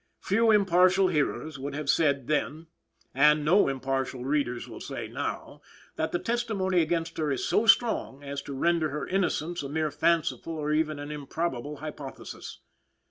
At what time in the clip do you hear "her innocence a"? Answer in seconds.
8.89-9.69